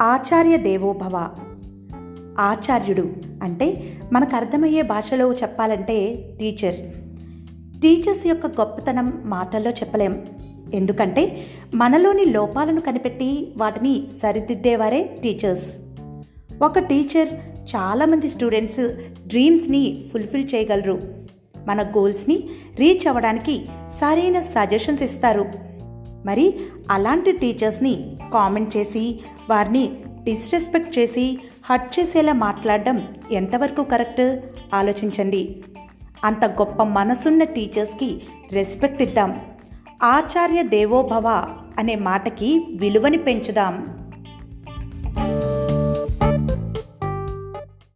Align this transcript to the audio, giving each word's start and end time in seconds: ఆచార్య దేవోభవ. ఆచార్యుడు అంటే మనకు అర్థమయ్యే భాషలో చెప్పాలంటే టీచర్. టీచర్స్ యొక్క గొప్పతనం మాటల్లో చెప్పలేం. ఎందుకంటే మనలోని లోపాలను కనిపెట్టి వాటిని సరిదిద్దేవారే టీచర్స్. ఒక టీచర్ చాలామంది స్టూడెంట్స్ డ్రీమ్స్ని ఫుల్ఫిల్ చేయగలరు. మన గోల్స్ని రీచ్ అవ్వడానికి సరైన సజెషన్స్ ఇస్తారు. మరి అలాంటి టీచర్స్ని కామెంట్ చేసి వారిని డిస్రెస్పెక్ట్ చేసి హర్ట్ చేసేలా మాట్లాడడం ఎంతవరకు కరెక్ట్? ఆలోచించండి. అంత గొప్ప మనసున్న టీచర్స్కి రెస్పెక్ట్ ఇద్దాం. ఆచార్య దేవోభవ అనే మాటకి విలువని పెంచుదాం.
ఆచార్య 0.00 0.56
దేవోభవ. 0.56 1.28
ఆచార్యుడు 2.38 3.12
అంటే 3.42 3.98
మనకు 4.12 4.36
అర్థమయ్యే 4.36 4.82
భాషలో 4.82 5.32
చెప్పాలంటే 5.32 6.14
టీచర్. 6.40 6.74
టీచర్స్ 7.80 8.26
యొక్క 8.26 8.46
గొప్పతనం 8.46 9.22
మాటల్లో 9.24 9.70
చెప్పలేం. 9.70 10.22
ఎందుకంటే 10.74 11.46
మనలోని 11.74 12.24
లోపాలను 12.24 12.80
కనిపెట్టి 12.80 13.52
వాటిని 13.56 14.06
సరిదిద్దేవారే 14.22 15.16
టీచర్స్. 15.22 15.72
ఒక 16.62 16.78
టీచర్ 16.78 17.28
చాలామంది 17.76 18.28
స్టూడెంట్స్ 18.28 18.94
డ్రీమ్స్ని 19.26 20.04
ఫుల్ఫిల్ 20.12 20.48
చేయగలరు. 20.54 21.00
మన 21.66 21.82
గోల్స్ని 21.82 22.44
రీచ్ 22.78 23.08
అవ్వడానికి 23.08 23.64
సరైన 24.00 24.40
సజెషన్స్ 24.40 25.02
ఇస్తారు. 25.02 25.46
మరి 26.26 26.54
అలాంటి 26.90 27.32
టీచర్స్ని 27.32 28.16
కామెంట్ 28.32 28.76
చేసి 28.76 29.20
వారిని 29.50 30.02
డిస్రెస్పెక్ట్ 30.24 30.98
చేసి 30.98 31.38
హర్ట్ 31.70 32.00
చేసేలా 32.00 32.32
మాట్లాడడం 32.32 33.06
ఎంతవరకు 33.32 33.82
కరెక్ట్? 33.82 34.38
ఆలోచించండి. 34.74 35.62
అంత 36.24 36.44
గొప్ప 36.44 36.82
మనసున్న 36.82 37.44
టీచర్స్కి 37.44 38.22
రెస్పెక్ట్ 38.52 39.02
ఇద్దాం. 39.02 39.40
ఆచార్య 40.02 40.62
దేవోభవ 40.62 41.56
అనే 41.78 41.94
మాటకి 41.94 42.66
విలువని 42.80 43.18
పెంచుదాం. 43.18 43.99